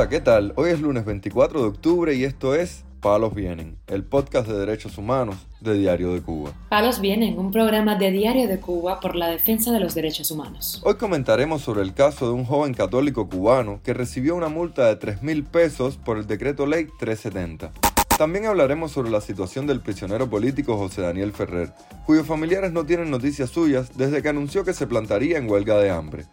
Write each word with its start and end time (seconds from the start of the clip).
Hola, 0.00 0.08
¿qué 0.08 0.22
tal? 0.22 0.54
Hoy 0.56 0.70
es 0.70 0.80
lunes 0.80 1.04
24 1.04 1.60
de 1.60 1.66
octubre 1.68 2.14
y 2.14 2.24
esto 2.24 2.54
es 2.54 2.84
Palos 3.02 3.34
Vienen, 3.34 3.76
el 3.86 4.02
podcast 4.02 4.48
de 4.48 4.58
derechos 4.58 4.96
humanos 4.96 5.36
de 5.60 5.74
Diario 5.74 6.14
de 6.14 6.22
Cuba. 6.22 6.52
Palos 6.70 7.02
Vienen, 7.02 7.38
un 7.38 7.52
programa 7.52 7.96
de 7.96 8.10
Diario 8.10 8.48
de 8.48 8.58
Cuba 8.60 8.98
por 8.98 9.14
la 9.14 9.28
defensa 9.28 9.72
de 9.72 9.80
los 9.80 9.94
derechos 9.94 10.30
humanos. 10.30 10.80
Hoy 10.86 10.94
comentaremos 10.94 11.60
sobre 11.60 11.82
el 11.82 11.92
caso 11.92 12.28
de 12.28 12.32
un 12.32 12.46
joven 12.46 12.72
católico 12.72 13.28
cubano 13.28 13.80
que 13.84 13.92
recibió 13.92 14.36
una 14.36 14.48
multa 14.48 14.86
de 14.86 14.96
3 14.96 15.22
mil 15.22 15.44
pesos 15.44 15.98
por 15.98 16.16
el 16.16 16.26
decreto 16.26 16.64
ley 16.64 16.88
370. 16.98 17.70
También 18.16 18.46
hablaremos 18.46 18.92
sobre 18.92 19.10
la 19.10 19.20
situación 19.20 19.66
del 19.66 19.82
prisionero 19.82 20.30
político 20.30 20.78
José 20.78 21.02
Daniel 21.02 21.32
Ferrer, 21.32 21.74
cuyos 22.06 22.26
familiares 22.26 22.72
no 22.72 22.86
tienen 22.86 23.10
noticias 23.10 23.50
suyas 23.50 23.98
desde 23.98 24.22
que 24.22 24.30
anunció 24.30 24.64
que 24.64 24.72
se 24.72 24.86
plantaría 24.86 25.36
en 25.36 25.50
huelga 25.50 25.76
de 25.76 25.90
hambre. 25.90 26.24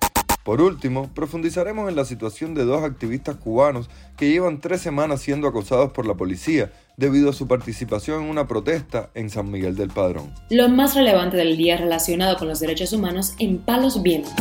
Por 0.48 0.62
último, 0.62 1.10
profundizaremos 1.14 1.90
en 1.90 1.98
la 1.98 2.06
situación 2.06 2.56
de 2.56 2.64
dos 2.64 2.82
activistas 2.82 3.36
cubanos 3.36 3.90
que 4.16 4.30
llevan 4.30 4.62
tres 4.62 4.80
semanas 4.80 5.20
siendo 5.20 5.46
acosados 5.46 5.92
por 5.92 6.06
la 6.06 6.14
policía 6.14 6.72
debido 6.96 7.32
a 7.32 7.34
su 7.34 7.50
participación 7.50 8.24
en 8.24 8.30
una 8.30 8.48
protesta 8.48 9.10
en 9.14 9.30
San 9.30 9.52
Miguel 9.52 9.76
del 9.76 9.90
Padrón. 9.90 10.34
Lo 10.50 10.70
más 10.70 10.96
relevante 10.96 11.36
del 11.36 11.58
día 11.58 11.76
relacionado 11.76 12.38
con 12.38 12.48
los 12.48 12.62
derechos 12.62 12.94
humanos 12.94 13.34
en 13.40 13.58
Palos 13.58 14.02
Vientos. 14.02 14.32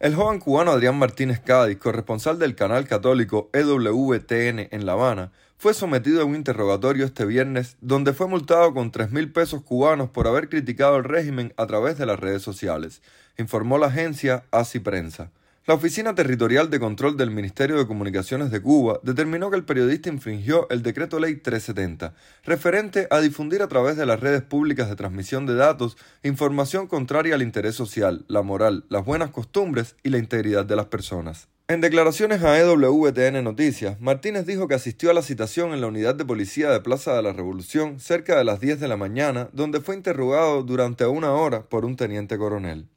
El 0.00 0.14
joven 0.14 0.40
cubano 0.40 0.70
Adrián 0.70 0.98
Martínez 0.98 1.40
Cádiz, 1.40 1.76
corresponsal 1.76 2.38
del 2.38 2.54
canal 2.54 2.88
católico 2.88 3.50
EWTN 3.52 4.68
en 4.70 4.86
La 4.86 4.92
Habana, 4.92 5.30
fue 5.64 5.72
sometido 5.72 6.20
a 6.20 6.26
un 6.26 6.34
interrogatorio 6.34 7.06
este 7.06 7.24
viernes 7.24 7.78
donde 7.80 8.12
fue 8.12 8.28
multado 8.28 8.74
con 8.74 8.90
3 8.90 9.12
mil 9.12 9.32
pesos 9.32 9.62
cubanos 9.62 10.10
por 10.10 10.26
haber 10.26 10.50
criticado 10.50 10.98
el 10.98 11.04
régimen 11.04 11.54
a 11.56 11.66
través 11.66 11.96
de 11.96 12.04
las 12.04 12.20
redes 12.20 12.42
sociales 12.42 13.00
informó 13.38 13.78
la 13.78 13.86
agencia 13.86 14.44
ASI 14.50 14.80
Prensa. 14.80 15.30
La 15.66 15.72
Oficina 15.72 16.14
Territorial 16.14 16.68
de 16.68 16.78
Control 16.78 17.16
del 17.16 17.30
Ministerio 17.30 17.78
de 17.78 17.86
Comunicaciones 17.86 18.50
de 18.50 18.60
Cuba 18.60 19.00
determinó 19.02 19.48
que 19.48 19.56
el 19.56 19.64
periodista 19.64 20.10
infringió 20.10 20.68
el 20.68 20.82
decreto 20.82 21.18
ley 21.18 21.36
370, 21.36 22.12
referente 22.44 23.08
a 23.10 23.20
difundir 23.20 23.62
a 23.62 23.68
través 23.68 23.96
de 23.96 24.04
las 24.04 24.20
redes 24.20 24.42
públicas 24.42 24.90
de 24.90 24.96
transmisión 24.96 25.46
de 25.46 25.54
datos 25.54 25.96
información 26.22 26.88
contraria 26.88 27.36
al 27.36 27.42
interés 27.42 27.74
social, 27.74 28.26
la 28.28 28.42
moral, 28.42 28.84
las 28.90 29.06
buenas 29.06 29.30
costumbres 29.30 29.96
y 30.02 30.10
la 30.10 30.18
integridad 30.18 30.66
de 30.66 30.76
las 30.76 30.88
personas. 30.88 31.48
En 31.66 31.80
declaraciones 31.80 32.42
a 32.42 32.60
EWTN 32.60 33.42
Noticias, 33.42 33.98
Martínez 33.98 34.44
dijo 34.44 34.68
que 34.68 34.74
asistió 34.74 35.10
a 35.10 35.14
la 35.14 35.22
citación 35.22 35.72
en 35.72 35.80
la 35.80 35.86
unidad 35.86 36.14
de 36.14 36.26
policía 36.26 36.70
de 36.70 36.82
Plaza 36.82 37.16
de 37.16 37.22
la 37.22 37.32
Revolución 37.32 38.00
cerca 38.00 38.36
de 38.36 38.44
las 38.44 38.60
10 38.60 38.80
de 38.80 38.88
la 38.88 38.98
mañana, 38.98 39.48
donde 39.54 39.80
fue 39.80 39.94
interrogado 39.94 40.62
durante 40.62 41.06
una 41.06 41.32
hora 41.32 41.62
por 41.62 41.86
un 41.86 41.96
teniente 41.96 42.36
coronel. 42.36 42.90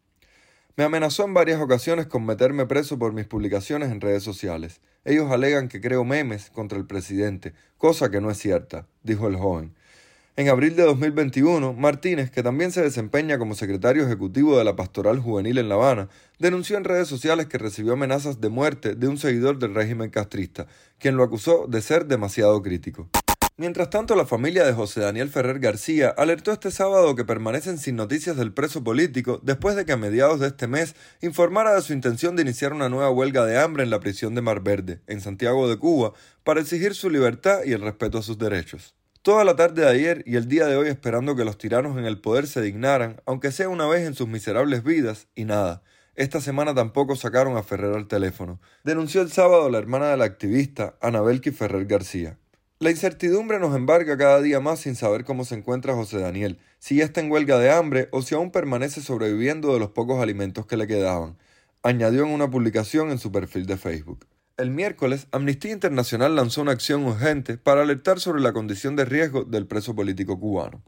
Me 0.76 0.84
amenazó 0.84 1.24
en 1.24 1.34
varias 1.34 1.62
ocasiones 1.62 2.08
con 2.08 2.26
meterme 2.26 2.66
preso 2.66 3.00
por 3.00 3.14
mis 3.14 3.26
publicaciones 3.26 3.90
en 3.90 4.02
redes 4.02 4.24
sociales. 4.24 4.82
Ellos 5.06 5.32
alegan 5.32 5.70
que 5.70 5.80
creo 5.80 6.04
memes 6.04 6.50
contra 6.50 6.78
el 6.78 6.86
presidente, 6.86 7.54
cosa 7.78 8.12
que 8.12 8.20
no 8.20 8.30
es 8.30 8.38
cierta, 8.38 8.86
dijo 9.02 9.30
el 9.30 9.38
joven. 9.38 9.77
En 10.40 10.50
abril 10.50 10.76
de 10.76 10.84
2021, 10.84 11.74
Martínez, 11.74 12.30
que 12.30 12.44
también 12.44 12.72
se 12.72 12.84
desempeña 12.84 13.40
como 13.40 13.56
secretario 13.56 14.06
ejecutivo 14.06 14.56
de 14.56 14.64
la 14.64 14.76
Pastoral 14.76 15.20
Juvenil 15.20 15.58
en 15.58 15.68
La 15.68 15.74
Habana, 15.74 16.10
denunció 16.38 16.78
en 16.78 16.84
redes 16.84 17.08
sociales 17.08 17.48
que 17.48 17.58
recibió 17.58 17.94
amenazas 17.94 18.40
de 18.40 18.50
muerte 18.50 18.94
de 18.94 19.08
un 19.08 19.18
seguidor 19.18 19.58
del 19.58 19.74
régimen 19.74 20.12
castrista, 20.12 20.68
quien 21.00 21.18
lo 21.18 21.24
acusó 21.24 21.66
de 21.68 21.82
ser 21.82 22.06
demasiado 22.06 22.62
crítico. 22.62 23.10
Mientras 23.58 23.90
tanto, 23.90 24.14
la 24.14 24.28
familia 24.28 24.64
de 24.64 24.74
José 24.74 25.02
Daniel 25.02 25.30
Ferrer 25.30 25.58
García 25.58 26.10
alertó 26.16 26.52
este 26.52 26.70
sábado 26.70 27.16
que 27.16 27.26
permanecen 27.26 27.80
sin 27.80 27.96
noticias 27.96 28.38
del 28.38 28.54
preso 28.54 28.84
político 28.84 29.40
después 29.42 29.76
de 29.76 29.86
que 29.86 29.94
a 29.94 29.98
mediados 29.98 30.40
de 30.40 30.50
este 30.50 30.68
mes 30.68 30.94
informara 31.20 31.74
de 31.74 31.82
su 31.82 31.94
intención 31.94 32.36
de 32.36 32.44
iniciar 32.44 32.74
una 32.74 32.90
nueva 32.90 33.10
huelga 33.10 33.44
de 33.44 33.58
hambre 33.58 33.82
en 33.82 33.90
la 33.90 34.00
prisión 34.00 34.36
de 34.36 34.44
Mar 34.44 34.62
Verde, 34.62 35.02
en 35.08 35.20
Santiago 35.20 35.68
de 35.68 35.80
Cuba, 35.80 36.14
para 36.44 36.62
exigir 36.62 36.94
su 36.94 37.10
libertad 37.10 37.62
y 37.66 37.74
el 37.74 37.82
respeto 37.82 38.20
a 38.20 38.22
sus 38.22 38.38
derechos. 38.38 38.94
Toda 39.28 39.44
la 39.44 39.58
tarde 39.58 39.82
de 39.82 39.90
ayer 39.90 40.24
y 40.26 40.38
el 40.38 40.48
día 40.48 40.68
de 40.68 40.78
hoy 40.78 40.88
esperando 40.88 41.36
que 41.36 41.44
los 41.44 41.58
tiranos 41.58 41.98
en 41.98 42.06
el 42.06 42.22
poder 42.22 42.48
se 42.48 42.62
dignaran, 42.62 43.22
aunque 43.26 43.52
sea 43.52 43.68
una 43.68 43.86
vez 43.86 44.08
en 44.08 44.14
sus 44.14 44.30
miserables 44.30 44.86
vidas, 44.86 45.28
y 45.36 45.44
nada. 45.44 45.84
Esta 46.16 46.40
semana 46.40 46.74
tampoco 46.74 47.18
sacaron 47.18 47.58
a 47.58 47.64
Ferrer 47.64 47.94
al 47.94 48.08
teléfono. 48.08 48.62
Denunció 48.86 49.22
el 49.22 49.30
sábado 49.30 49.70
la 49.70 49.80
hermana 49.80 50.12
del 50.12 50.22
activista, 50.22 50.96
Anabelki 51.02 51.52
Ferrer 51.52 51.86
García. 51.88 52.38
La 52.80 52.90
incertidumbre 52.90 53.60
nos 53.60 53.76
embarga 53.76 54.18
cada 54.18 54.42
día 54.42 54.62
más 54.62 54.80
sin 54.80 54.96
saber 54.96 55.26
cómo 55.26 55.44
se 55.44 55.56
encuentra 55.56 55.94
José 55.94 56.20
Daniel, 56.20 56.58
si 56.80 56.96
ya 56.96 57.04
está 57.04 57.20
en 57.20 57.30
huelga 57.30 57.60
de 57.60 57.70
hambre 57.70 58.08
o 58.14 58.22
si 58.22 58.34
aún 58.34 58.50
permanece 58.50 59.02
sobreviviendo 59.02 59.74
de 59.74 59.80
los 59.80 59.90
pocos 59.90 60.24
alimentos 60.24 60.66
que 60.68 60.78
le 60.78 60.88
quedaban, 60.88 61.38
añadió 61.84 62.24
en 62.24 62.32
una 62.32 62.50
publicación 62.50 63.12
en 63.12 63.20
su 63.20 63.30
perfil 63.30 63.66
de 63.66 63.76
Facebook. 63.76 64.26
El 64.58 64.72
miércoles, 64.72 65.28
Amnistía 65.32 65.72
Internacional 65.72 66.36
lanzó 66.36 66.64
una 66.64 66.72
acción 66.72 67.06
urgente 67.06 67.60
para 67.60 67.84
alertar 67.84 68.20
sobre 68.20 68.42
la 68.42 68.54
condición 68.54 68.96
de 68.96 69.06
riesgo 69.06 69.44
del 69.44 69.68
preso 69.68 69.94
político 69.94 70.40
cubano. 70.40 70.82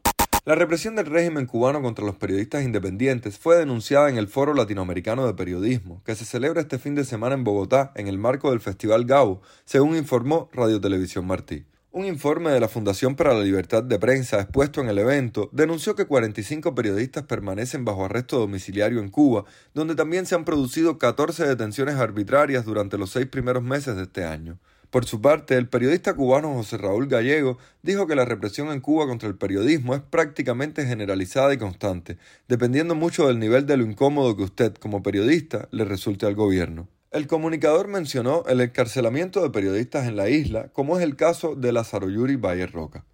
La 0.44 0.56
represión 0.56 0.96
del 0.96 1.06
régimen 1.06 1.46
cubano 1.46 1.80
contra 1.80 2.04
los 2.04 2.16
periodistas 2.16 2.64
independientes 2.64 3.38
fue 3.38 3.56
denunciada 3.56 4.10
en 4.10 4.16
el 4.16 4.26
Foro 4.26 4.54
Latinoamericano 4.54 5.24
de 5.24 5.34
Periodismo, 5.34 6.02
que 6.04 6.16
se 6.16 6.24
celebra 6.24 6.62
este 6.62 6.80
fin 6.80 6.96
de 6.96 7.04
semana 7.04 7.36
en 7.36 7.44
Bogotá 7.44 7.92
en 7.94 8.08
el 8.08 8.18
marco 8.18 8.50
del 8.50 8.58
Festival 8.58 9.04
Gabo, 9.04 9.40
según 9.66 9.94
informó 9.94 10.48
Radio 10.52 10.80
Televisión 10.80 11.28
Martí. 11.28 11.64
Un 11.92 12.06
informe 12.06 12.52
de 12.52 12.60
la 12.60 12.68
Fundación 12.68 13.16
para 13.16 13.34
la 13.34 13.42
Libertad 13.42 13.82
de 13.82 13.98
Prensa 13.98 14.40
expuesto 14.40 14.80
en 14.80 14.88
el 14.88 14.98
evento 14.98 15.50
denunció 15.50 15.96
que 15.96 16.06
45 16.06 16.72
periodistas 16.72 17.24
permanecen 17.24 17.84
bajo 17.84 18.04
arresto 18.04 18.38
domiciliario 18.38 19.00
en 19.00 19.08
Cuba, 19.08 19.44
donde 19.74 19.96
también 19.96 20.24
se 20.24 20.36
han 20.36 20.44
producido 20.44 20.98
14 20.98 21.48
detenciones 21.48 21.96
arbitrarias 21.96 22.64
durante 22.64 22.96
los 22.96 23.10
seis 23.10 23.26
primeros 23.26 23.64
meses 23.64 23.96
de 23.96 24.04
este 24.04 24.24
año. 24.24 24.60
Por 24.90 25.04
su 25.04 25.20
parte, 25.20 25.56
el 25.56 25.68
periodista 25.68 26.14
cubano 26.14 26.54
José 26.54 26.78
Raúl 26.78 27.08
Gallego 27.08 27.58
dijo 27.82 28.06
que 28.06 28.14
la 28.14 28.24
represión 28.24 28.68
en 28.68 28.80
Cuba 28.80 29.08
contra 29.08 29.28
el 29.28 29.34
periodismo 29.34 29.96
es 29.96 30.00
prácticamente 30.00 30.86
generalizada 30.86 31.52
y 31.52 31.58
constante, 31.58 32.18
dependiendo 32.46 32.94
mucho 32.94 33.26
del 33.26 33.40
nivel 33.40 33.66
de 33.66 33.76
lo 33.76 33.84
incómodo 33.84 34.36
que 34.36 34.44
usted, 34.44 34.74
como 34.74 35.02
periodista, 35.02 35.66
le 35.72 35.84
resulte 35.84 36.24
al 36.24 36.36
gobierno. 36.36 36.86
El 37.10 37.26
comunicador 37.26 37.88
mencionó 37.88 38.44
el 38.46 38.60
encarcelamiento 38.60 39.42
de 39.42 39.50
periodistas 39.50 40.06
en 40.06 40.14
la 40.14 40.28
isla, 40.28 40.68
como 40.68 40.96
es 40.96 41.02
el 41.02 41.16
caso 41.16 41.56
de 41.56 41.72
Lázaro 41.72 42.08
Yuri 42.08 42.36
Valle 42.36 42.68
Roca. 42.68 43.04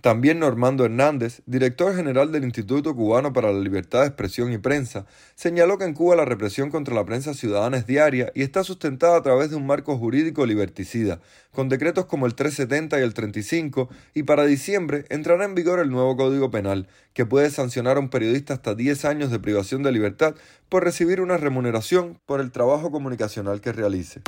También 0.00 0.38
Normando 0.38 0.84
Hernández, 0.84 1.42
director 1.46 1.94
general 1.96 2.30
del 2.30 2.44
Instituto 2.44 2.94
Cubano 2.94 3.32
para 3.32 3.50
la 3.50 3.58
Libertad 3.58 4.02
de 4.02 4.06
Expresión 4.06 4.52
y 4.52 4.58
Prensa, 4.58 5.06
señaló 5.34 5.76
que 5.76 5.86
en 5.86 5.94
Cuba 5.94 6.14
la 6.14 6.24
represión 6.24 6.70
contra 6.70 6.94
la 6.94 7.04
prensa 7.04 7.34
ciudadana 7.34 7.78
es 7.78 7.86
diaria 7.86 8.30
y 8.32 8.42
está 8.42 8.62
sustentada 8.62 9.16
a 9.16 9.22
través 9.22 9.50
de 9.50 9.56
un 9.56 9.66
marco 9.66 9.98
jurídico 9.98 10.46
liberticida, 10.46 11.20
con 11.52 11.68
decretos 11.68 12.06
como 12.06 12.26
el 12.26 12.36
370 12.36 13.00
y 13.00 13.02
el 13.02 13.12
35, 13.12 13.88
y 14.14 14.22
para 14.22 14.46
diciembre 14.46 15.04
entrará 15.08 15.44
en 15.44 15.56
vigor 15.56 15.80
el 15.80 15.90
nuevo 15.90 16.16
Código 16.16 16.52
Penal, 16.52 16.86
que 17.12 17.26
puede 17.26 17.50
sancionar 17.50 17.96
a 17.96 18.00
un 18.00 18.08
periodista 18.08 18.54
hasta 18.54 18.76
10 18.76 19.04
años 19.04 19.32
de 19.32 19.40
privación 19.40 19.82
de 19.82 19.90
libertad 19.90 20.36
por 20.68 20.84
recibir 20.84 21.20
una 21.20 21.38
remuneración 21.38 22.20
por 22.24 22.40
el 22.40 22.52
trabajo 22.52 22.92
comunicacional 22.92 23.60
que 23.60 23.72
realice. 23.72 24.20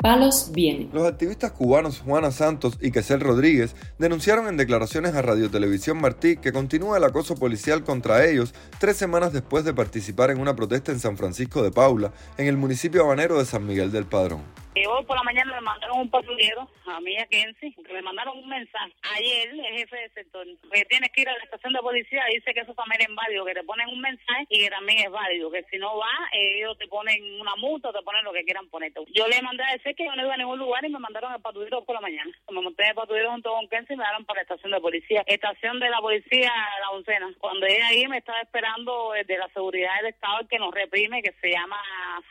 Palos 0.00 0.50
vienen. 0.52 0.90
Los 0.92 1.06
activistas 1.06 1.52
cubanos 1.52 2.00
Juana 2.00 2.30
Santos 2.30 2.78
y 2.80 2.90
Quesel 2.90 3.20
Rodríguez 3.20 3.74
denunciaron 3.98 4.48
en 4.48 4.56
declaraciones 4.56 5.14
a 5.14 5.22
Radio 5.22 5.50
Televisión 5.50 6.00
Martí 6.00 6.36
que 6.36 6.52
continúa 6.52 6.96
el 6.98 7.04
acoso 7.04 7.36
policial 7.36 7.84
contra 7.84 8.26
ellos 8.26 8.54
tres 8.78 8.96
semanas 8.96 9.32
después 9.32 9.64
de 9.64 9.74
participar 9.74 10.30
en 10.30 10.40
una 10.40 10.56
protesta 10.56 10.92
en 10.92 11.00
San 11.00 11.16
Francisco 11.16 11.62
de 11.62 11.70
Paula, 11.70 12.12
en 12.38 12.46
el 12.46 12.56
municipio 12.56 13.02
habanero 13.02 13.38
de 13.38 13.44
San 13.44 13.66
Miguel 13.66 13.92
del 13.92 14.06
Padrón. 14.06 14.59
Hoy 14.86 15.04
por 15.04 15.16
la 15.16 15.22
mañana 15.22 15.54
me 15.54 15.60
mandaron 15.60 16.00
un 16.00 16.10
patrullero 16.10 16.68
a 16.86 17.00
mí 17.00 17.16
a 17.18 17.26
Kenzie, 17.26 17.74
que 17.74 17.92
me 17.92 18.02
mandaron 18.02 18.38
un 18.38 18.48
mensaje. 18.48 18.92
Ayer, 19.16 19.50
el 19.50 19.78
jefe 19.78 19.96
de 19.96 20.08
sector, 20.10 20.46
que 20.72 20.84
tienes 20.86 21.10
que 21.12 21.22
ir 21.22 21.28
a 21.28 21.36
la 21.36 21.44
estación 21.44 21.72
de 21.72 21.80
policía, 21.80 22.24
dice 22.32 22.52
que 22.52 22.60
eso 22.60 22.74
también 22.74 23.02
es 23.02 23.14
válido, 23.14 23.44
que 23.44 23.54
te 23.54 23.64
ponen 23.64 23.88
un 23.88 24.00
mensaje 24.00 24.46
y 24.48 24.64
que 24.64 24.70
también 24.70 24.98
es 25.06 25.10
válido, 25.10 25.50
que 25.50 25.64
si 25.70 25.78
no 25.78 25.96
va, 25.96 26.12
ellos 26.32 26.76
te 26.78 26.88
ponen 26.88 27.40
una 27.40 27.54
multa, 27.56 27.92
te 27.92 28.02
ponen 28.02 28.24
lo 28.24 28.32
que 28.32 28.44
quieran 28.44 28.68
ponerte. 28.68 29.00
Yo 29.14 29.26
le 29.28 29.42
mandé 29.42 29.62
a 29.64 29.72
decir 29.72 29.94
que 29.94 30.04
yo 30.04 30.14
no 30.16 30.24
iba 30.24 30.34
a 30.34 30.36
ningún 30.36 30.58
lugar 30.58 30.84
y 30.84 30.90
me 30.90 30.98
mandaron 30.98 31.32
al 31.32 31.40
patrullero 31.40 31.84
por 31.84 31.94
la 31.94 32.00
mañana. 32.00 32.30
Me 32.50 32.60
monté 32.60 32.88
el 32.88 32.94
patrullero 32.94 33.30
junto 33.30 33.52
con 33.52 33.68
Kenzie 33.68 33.94
y 33.94 33.98
me 33.98 34.04
dieron 34.04 34.24
para 34.24 34.38
la 34.38 34.42
estación 34.42 34.72
de 34.72 34.80
policía. 34.80 35.22
Estación 35.26 35.80
de 35.80 35.90
la 35.90 36.00
policía, 36.00 36.52
la 36.80 36.90
oncena. 36.90 37.32
Cuando 37.38 37.66
ella 37.66 37.86
ahí 37.88 38.06
me 38.08 38.18
estaba 38.18 38.40
esperando 38.40 39.12
de 39.12 39.38
la 39.38 39.48
seguridad 39.48 39.96
del 39.96 40.12
Estado 40.12 40.40
el 40.40 40.48
que 40.48 40.58
nos 40.58 40.74
reprime, 40.74 41.22
que 41.22 41.32
se 41.40 41.50
llama 41.50 41.76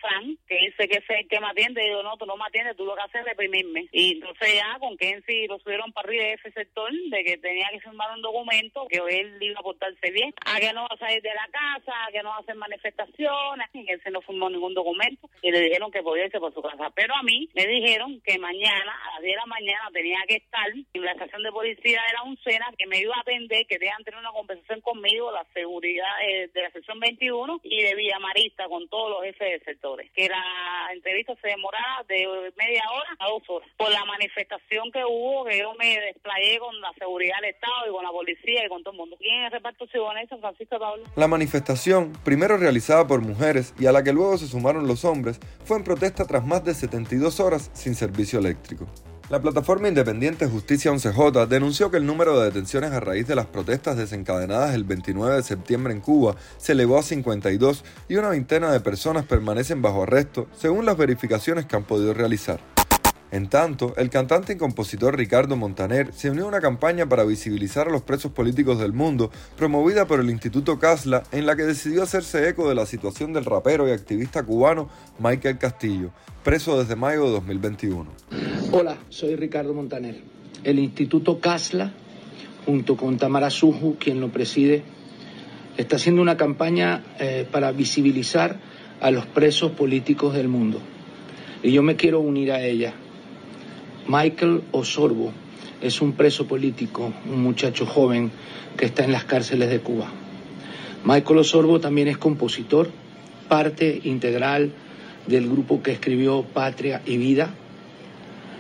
Fran, 0.02 0.38
que 0.48 0.56
dice 0.56 0.88
que 0.88 0.98
es 0.98 1.10
el 1.10 1.28
que 1.28 1.40
me 1.40 1.48
atiende. 1.48 1.86
Y 1.86 1.92
yo, 1.92 2.04
no, 2.04 2.18
tú 2.18 2.26
no 2.26 2.38
me 2.40 2.76
tú 2.76 2.86
lo 2.86 2.96
que 2.96 3.02
haces 3.02 3.22
es 3.22 3.26
reprimirme. 3.26 3.88
Y 3.92 4.14
entonces 4.14 4.56
ya 4.56 4.80
con 4.80 4.98
Kenzie 4.98 5.48
lo 5.48 5.60
subieron 5.60 5.92
para 5.92 6.08
arriba 6.08 6.24
de 6.24 6.34
ese 6.34 6.52
sector 6.52 6.92
de 6.92 7.24
que 7.24 7.38
tenía 7.38 7.68
que 7.72 7.80
firmar 7.82 8.12
un 8.16 8.22
documento 8.22 8.88
que 8.88 8.98
él 8.98 9.38
iba 9.42 9.60
a 9.60 9.64
portarse 9.64 10.12
bien, 10.12 10.34
a 10.46 10.60
que 10.60 10.74
no 10.74 10.82
va 10.82 10.90
a 10.92 10.98
salir 10.98 11.22
de 11.22 11.34
la 11.34 11.48
casa, 11.52 12.06
a 12.06 12.12
que 12.12 12.24
no 12.24 12.30
va 12.30 12.38
a 12.38 12.40
hacer 12.40 12.56
manifestaciones, 12.56 13.68
y 13.74 13.86
Kenzie 13.86 14.12
no 14.12 14.22
firmó 14.22 14.50
ningún 14.50 14.74
documento 14.74 15.30
y 15.42 15.52
le 15.52 15.60
dijeron 15.62 15.92
que 15.92 16.04
podía 16.04 16.26
irse 16.26 16.40
por 16.40 16.54
su 16.54 16.62
casa. 16.62 16.90
Pero 16.96 17.16
a 17.16 17.24
mí 17.24 17.50
me 17.54 17.66
dijeron 17.66 18.22
que 18.22 18.38
mañana, 18.38 18.94
a 19.08 19.14
las 19.16 19.22
10 19.22 19.34
de 19.34 19.40
la 19.40 19.46
mañana, 19.46 19.90
tenía 19.94 20.20
que 20.28 20.36
estar 20.36 20.68
en 20.70 21.02
la 21.04 21.12
estación 21.12 21.44
de 21.44 21.52
policía 21.52 22.02
de 22.08 22.14
la 22.14 22.24
Uncena, 22.24 22.68
que 22.78 22.88
me 22.88 23.00
iba 23.00 23.16
a 23.16 23.22
atender, 23.22 23.66
que 23.68 23.78
tenían 23.78 24.04
tener 24.04 24.20
una 24.20 24.32
conversación 24.32 24.82
conmigo, 24.82 25.32
la 25.32 25.46
seguridad 25.54 26.10
eh, 26.28 26.50
de 26.54 26.62
la 26.62 26.72
sección 26.72 27.00
21 27.00 27.62
y 27.64 27.84
de 27.84 27.96
Villamarista 27.96 28.68
con 28.68 28.88
todos 28.90 29.12
los 29.12 29.24
jefes 29.24 29.60
de 29.60 29.66
sectores. 29.66 30.12
Que 30.12 30.28
la 30.28 30.90
entrevista 30.94 31.36
se 31.42 31.50
demoraba 31.50 32.04
de 32.08 32.19
media 32.58 32.84
hora 32.92 33.10
a 33.20 33.28
dos 33.28 33.44
horas. 33.48 33.70
Por 33.78 33.92
la 33.92 34.06
manifestación 34.06 34.92
que 34.92 35.04
hubo, 35.06 35.46
que 35.46 35.60
yo 35.60 35.74
me 35.76 36.00
desplayé 36.00 36.60
con 36.60 36.80
la 36.82 36.92
seguridad 36.98 37.36
del 37.42 37.52
Estado 37.52 37.88
y 37.88 37.92
con 37.92 38.04
la 38.04 38.12
policía 38.12 38.66
y 38.66 38.70
con 38.70 38.84
todo 38.84 38.94
el 38.94 39.00
mundo. 39.00 39.18
¿Quién 39.20 39.36
en 39.36 39.46
el 39.46 39.52
reparto 39.52 39.86
San 39.88 40.40
Francisco 40.40 40.80
Pablo? 40.80 41.04
La 41.16 41.28
manifestación, 41.28 42.14
primero 42.24 42.58
realizada 42.58 43.08
por 43.08 43.22
mujeres 43.22 43.74
y 43.80 43.86
a 43.86 43.92
la 43.92 44.04
que 44.04 44.14
luego 44.14 44.38
se 44.38 44.48
sumaron 44.48 44.88
los 44.88 45.06
hombres, 45.06 45.40
fue 45.64 45.78
en 45.78 45.84
protesta 45.84 46.26
tras 46.26 46.46
más 46.46 46.64
de 46.64 46.74
72 46.74 47.40
horas 47.40 47.72
sin 47.74 47.96
servicio 47.96 48.40
eléctrico. 48.40 48.88
La 49.30 49.40
plataforma 49.40 49.88
independiente 49.88 50.48
Justicia 50.48 50.92
11J 50.92 51.46
denunció 51.46 51.92
que 51.92 51.98
el 51.98 52.06
número 52.08 52.40
de 52.40 52.46
detenciones 52.46 52.92
a 52.94 53.00
raíz 53.00 53.28
de 53.28 53.36
las 53.36 53.46
protestas 53.46 53.96
desencadenadas 53.96 54.74
el 54.74 54.86
29 54.86 55.36
de 55.36 55.44
septiembre 55.44 55.94
en 55.94 56.02
Cuba 56.02 56.36
se 56.58 56.72
elevó 56.72 56.98
a 56.98 57.04
52 57.04 57.84
y 58.08 58.16
una 58.16 58.30
veintena 58.30 58.72
de 58.72 58.80
personas 58.80 59.26
permanecen 59.26 59.84
bajo 59.84 60.02
arresto, 60.02 60.48
según 60.58 60.88
las 60.88 60.98
verificaciones 60.98 61.68
que 61.68 61.76
han 61.76 61.84
podido 61.84 62.16
realizar. 62.16 62.60
En 63.32 63.48
tanto, 63.48 63.94
el 63.98 64.10
cantante 64.10 64.54
y 64.54 64.58
compositor 64.58 65.16
Ricardo 65.16 65.56
Montaner 65.56 66.12
se 66.14 66.32
unió 66.32 66.46
a 66.46 66.48
una 66.48 66.62
campaña 66.62 67.08
para 67.08 67.24
visibilizar 67.26 67.88
a 67.88 67.92
los 67.92 68.02
presos 68.02 68.32
políticos 68.32 68.80
del 68.80 68.92
mundo, 68.92 69.30
promovida 69.56 70.08
por 70.08 70.20
el 70.20 70.32
Instituto 70.32 70.80
Casla, 70.80 71.22
en 71.32 71.46
la 71.46 71.56
que 71.56 71.64
decidió 71.64 72.02
hacerse 72.02 72.50
eco 72.50 72.68
de 72.68 72.74
la 72.74 72.88
situación 72.88 73.32
del 73.32 73.46
rapero 73.46 73.88
y 73.88 73.92
activista 73.92 74.44
cubano 74.44 74.90
Michael 75.20 75.60
Castillo, 75.60 76.10
preso 76.44 76.80
desde 76.80 76.96
mayo 76.96 77.26
de 77.26 77.32
2021. 77.32 78.08
Hola, 78.72 78.98
soy 79.10 79.36
Ricardo 79.36 79.76
Montaner. 79.76 80.22
El 80.64 80.80
Instituto 80.80 81.40
Casla, 81.40 81.94
junto 82.66 82.98
con 82.98 83.18
Tamara 83.18 83.52
Suju, 83.52 83.98
quien 84.00 84.22
lo 84.22 84.30
preside, 84.30 84.82
está 85.78 85.98
haciendo 85.98 86.24
una 86.24 86.36
campaña 86.36 87.04
eh, 87.20 87.48
para 87.50 87.72
visibilizar 87.72 88.60
a 89.02 89.12
los 89.12 89.28
presos 89.28 89.72
políticos 89.74 90.34
del 90.34 90.48
mundo. 90.48 90.82
Y 91.62 91.72
yo 91.72 91.84
me 91.84 91.96
quiero 91.96 92.22
unir 92.22 92.52
a 92.52 92.66
ella. 92.66 92.96
Michael 94.08 94.64
Osorbo 94.72 95.32
es 95.82 96.02
un 96.02 96.14
preso 96.14 96.48
político, 96.48 97.14
un 97.30 97.42
muchacho 97.42 97.86
joven 97.86 98.32
que 98.78 98.86
está 98.86 99.04
en 99.04 99.12
las 99.12 99.26
cárceles 99.26 99.70
de 99.70 99.80
Cuba. 99.80 100.12
Michael 101.04 101.40
Osorbo 101.40 101.80
también 101.80 102.08
es 102.08 102.18
compositor, 102.18 102.90
parte 103.48 104.02
integral 104.04 104.72
del 105.28 105.50
grupo 105.50 105.82
que 105.82 105.92
escribió 105.92 106.44
Patria 106.44 107.02
y 107.06 107.18
Vida. 107.18 107.54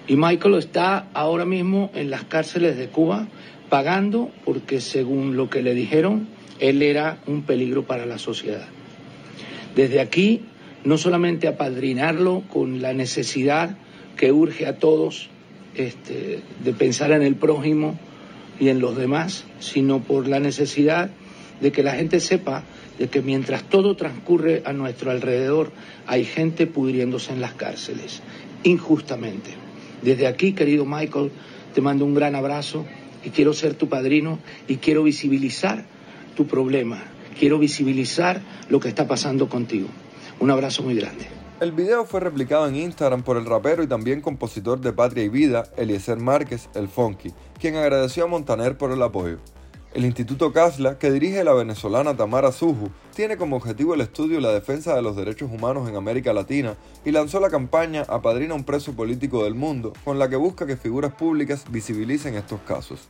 Y 0.08 0.16
Michael 0.16 0.56
está 0.56 1.08
ahora 1.14 1.46
mismo 1.46 1.92
en 1.94 2.10
las 2.10 2.24
cárceles 2.24 2.78
de 2.78 2.88
Cuba 2.88 3.28
pagando 3.70 4.32
porque 4.46 4.82
según 4.82 5.36
lo 5.36 5.50
que 5.50 5.62
le 5.62 5.74
dijeron, 5.74 6.28
él 6.60 6.82
era 6.82 7.20
un 7.28 7.44
peligro 7.44 7.84
para 7.84 8.06
la 8.06 8.18
sociedad. 8.18 8.68
Desde 9.76 10.02
aquí, 10.02 10.42
no 10.84 10.98
solamente 10.98 11.48
apadrinarlo 11.48 12.44
con 12.50 12.82
la 12.82 12.94
necesidad 12.94 13.78
que 14.20 14.34
urge 14.34 14.66
a 14.66 14.76
todos 14.76 15.30
este, 15.76 16.42
de 16.62 16.74
pensar 16.74 17.14
en 17.14 17.22
el 17.22 17.36
prójimo 17.36 17.98
y 18.60 18.68
en 18.68 18.82
los 18.82 18.98
demás, 18.98 19.46
sino 19.62 20.02
por 20.02 20.28
la 20.28 20.42
necesidad 20.42 21.10
de 21.62 21.72
que 21.72 21.84
la 21.84 21.94
gente 21.94 22.20
sepa 22.20 22.66
de 22.98 23.08
que 23.08 23.22
mientras 23.22 23.64
todo 23.64 23.96
transcurre 23.96 24.62
a 24.66 24.74
nuestro 24.74 25.12
alrededor, 25.12 25.72
hay 26.06 26.26
gente 26.26 26.68
pudriéndose 26.68 27.32
en 27.32 27.40
las 27.40 27.54
cárceles, 27.54 28.22
injustamente. 28.64 29.52
Desde 30.02 30.28
aquí, 30.28 30.52
querido 30.52 30.84
Michael, 30.86 31.32
te 31.74 31.80
mando 31.80 32.04
un 32.04 32.14
gran 32.14 32.36
abrazo 32.36 32.86
y 33.24 33.30
quiero 33.30 33.54
ser 33.54 33.76
tu 33.76 33.88
padrino 33.88 34.40
y 34.68 34.76
quiero 34.76 35.04
visibilizar 35.04 35.86
tu 36.36 36.46
problema, 36.46 37.06
quiero 37.40 37.58
visibilizar 37.58 38.42
lo 38.68 38.82
que 38.82 38.90
está 38.90 39.08
pasando 39.08 39.48
contigo. 39.48 39.88
Un 40.42 40.52
abrazo 40.52 40.84
muy 40.84 40.96
grande. 40.96 41.39
El 41.60 41.74
video 41.74 42.06
fue 42.06 42.22
replicado 42.22 42.70
en 42.70 42.78
Instagram 42.78 43.22
por 43.22 43.36
el 43.36 43.46
rapero 43.46 43.84
y 43.84 43.88
también 43.88 44.22
compositor 44.22 44.80
de 44.80 44.94
Patria 44.94 45.26
y 45.26 45.30
Vida, 45.30 45.66
Eliezer 45.76 46.18
Márquez, 46.18 46.70
el 46.74 46.88
Funky, 46.88 47.34
quien 47.60 47.76
agradeció 47.76 48.24
a 48.24 48.28
Montaner 48.28 48.78
por 48.78 48.94
el 48.94 49.04
apoyo. 49.04 49.40
El 49.94 50.06
Instituto 50.06 50.54
Casla, 50.54 50.98
que 50.98 51.12
dirige 51.12 51.44
la 51.44 51.52
venezolana 51.52 52.16
Tamara 52.16 52.54
Suju, 52.54 52.92
tiene 53.14 53.36
como 53.36 53.58
objetivo 53.58 53.94
el 53.94 54.00
estudio 54.00 54.40
y 54.40 54.42
la 54.42 54.54
defensa 54.54 54.96
de 54.96 55.02
los 55.02 55.18
derechos 55.18 55.52
humanos 55.52 55.90
en 55.90 55.98
América 55.98 56.32
Latina 56.32 56.78
y 57.04 57.12
lanzó 57.12 57.42
la 57.42 57.50
campaña 57.50 58.04
Apadrina 58.08 58.56
un 58.56 58.64
preso 58.64 58.94
político 58.94 59.44
del 59.44 59.56
mundo, 59.56 59.92
con 60.06 60.18
la 60.18 60.30
que 60.30 60.38
busca 60.38 60.66
que 60.66 60.78
figuras 60.78 61.12
públicas 61.12 61.66
visibilicen 61.70 62.36
estos 62.36 62.62
casos. 62.62 63.10